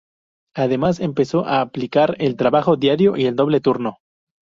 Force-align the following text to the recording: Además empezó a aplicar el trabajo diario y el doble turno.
Además 0.55 0.99
empezó 0.99 1.45
a 1.45 1.61
aplicar 1.61 2.15
el 2.17 2.35
trabajo 2.35 2.75
diario 2.75 3.15
y 3.17 3.25
el 3.27 3.35
doble 3.35 3.59
turno. 3.61 3.99